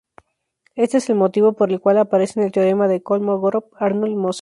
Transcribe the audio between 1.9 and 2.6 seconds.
aparece en el